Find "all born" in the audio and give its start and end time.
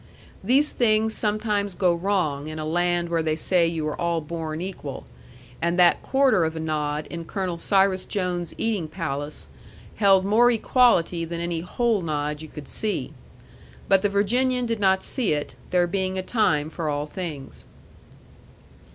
4.01-4.59